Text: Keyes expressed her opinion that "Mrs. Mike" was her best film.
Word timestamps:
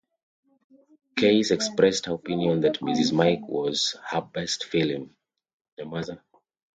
Keyes 1.15 1.51
expressed 1.51 2.07
her 2.07 2.15
opinion 2.15 2.61
that 2.61 2.79
"Mrs. 2.79 3.13
Mike" 3.13 3.47
was 3.47 3.97
her 4.09 4.21
best 4.21 4.63
film. 4.65 5.15